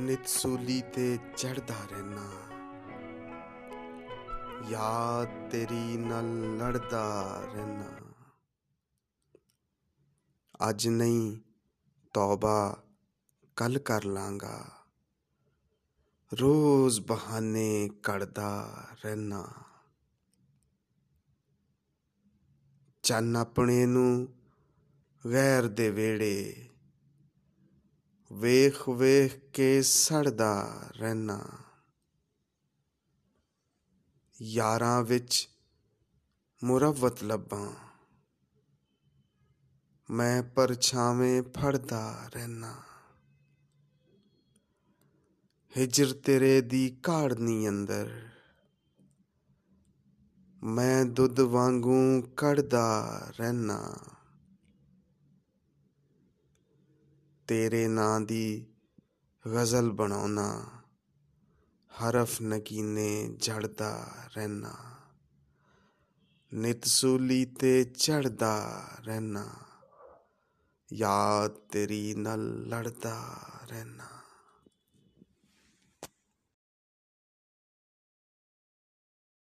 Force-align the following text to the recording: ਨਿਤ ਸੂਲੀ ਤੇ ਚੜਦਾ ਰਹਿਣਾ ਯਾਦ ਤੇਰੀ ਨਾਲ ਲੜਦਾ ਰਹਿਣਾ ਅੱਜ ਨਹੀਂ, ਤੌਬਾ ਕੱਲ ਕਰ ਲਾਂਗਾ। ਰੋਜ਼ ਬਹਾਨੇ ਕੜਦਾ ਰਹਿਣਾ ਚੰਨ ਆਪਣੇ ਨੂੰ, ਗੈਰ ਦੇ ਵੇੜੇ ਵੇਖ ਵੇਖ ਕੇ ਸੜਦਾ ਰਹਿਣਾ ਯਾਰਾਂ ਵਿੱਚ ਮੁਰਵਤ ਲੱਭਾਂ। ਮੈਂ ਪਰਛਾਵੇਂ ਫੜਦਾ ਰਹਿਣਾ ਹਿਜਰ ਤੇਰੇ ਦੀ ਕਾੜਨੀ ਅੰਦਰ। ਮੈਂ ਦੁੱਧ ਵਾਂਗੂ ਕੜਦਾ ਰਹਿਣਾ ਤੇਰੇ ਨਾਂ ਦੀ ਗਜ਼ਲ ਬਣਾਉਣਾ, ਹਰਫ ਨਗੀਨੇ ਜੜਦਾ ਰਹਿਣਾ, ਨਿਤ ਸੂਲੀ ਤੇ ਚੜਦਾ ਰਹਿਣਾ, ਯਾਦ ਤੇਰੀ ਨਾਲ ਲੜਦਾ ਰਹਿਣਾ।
ਨਿਤ 0.00 0.26
ਸੂਲੀ 0.26 0.80
ਤੇ 0.80 1.18
ਚੜਦਾ 1.36 1.74
ਰਹਿਣਾ 1.90 2.30
ਯਾਦ 4.70 5.50
ਤੇਰੀ 5.50 5.96
ਨਾਲ 5.96 6.56
ਲੜਦਾ 6.56 7.40
ਰਹਿਣਾ 7.54 7.96
ਅੱਜ 10.70 10.88
ਨਹੀਂ, 10.88 11.40
ਤੌਬਾ 12.14 12.84
ਕੱਲ 13.56 13.78
ਕਰ 13.78 14.04
ਲਾਂਗਾ। 14.04 14.86
ਰੋਜ਼ 16.40 17.00
ਬਹਾਨੇ 17.00 17.90
ਕੜਦਾ 18.02 18.86
ਰਹਿਣਾ 19.04 19.52
ਚੰਨ 23.02 23.36
ਆਪਣੇ 23.36 23.86
ਨੂੰ, 23.86 24.28
ਗੈਰ 25.32 25.66
ਦੇ 25.66 25.90
ਵੇੜੇ 25.90 26.69
ਵੇਖ 28.32 28.88
ਵੇਖ 28.88 29.50
ਕੇ 29.50 29.82
ਸੜਦਾ 29.82 30.82
ਰਹਿਣਾ 30.96 31.44
ਯਾਰਾਂ 34.42 35.02
ਵਿੱਚ 35.02 35.48
ਮੁਰਵਤ 36.64 37.22
ਲੱਭਾਂ। 37.22 37.72
ਮੈਂ 40.10 40.42
ਪਰਛਾਵੇਂ 40.42 41.42
ਫੜਦਾ 41.42 42.30
ਰਹਿਣਾ 42.34 42.82
ਹਿਜਰ 45.76 46.12
ਤੇਰੇ 46.12 46.60
ਦੀ 46.60 46.90
ਕਾੜਨੀ 47.02 47.68
ਅੰਦਰ। 47.68 48.28
ਮੈਂ 50.62 51.04
ਦੁੱਧ 51.04 51.40
ਵਾਂਗੂ 51.40 52.22
ਕੜਦਾ 52.36 53.20
ਰਹਿਣਾ 53.38 53.94
ਤੇਰੇ 57.50 57.88
ਨਾਂ 57.88 58.20
ਦੀ 58.20 58.66
ਗਜ਼ਲ 59.54 59.90
ਬਣਾਉਣਾ, 59.90 60.64
ਹਰਫ 61.92 62.42
ਨਗੀਨੇ 62.42 63.28
ਜੜਦਾ 63.28 64.14
ਰਹਿਣਾ, 64.36 64.74
ਨਿਤ 66.54 66.84
ਸੂਲੀ 66.84 67.44
ਤੇ 67.44 67.84
ਚੜਦਾ 67.84 68.82
ਰਹਿਣਾ, 69.00 69.46
ਯਾਦ 70.92 71.50
ਤੇਰੀ 71.50 72.14
ਨਾਲ 72.14 72.40
ਲੜਦਾ 72.68 73.40
ਰਹਿਣਾ। 73.68 74.19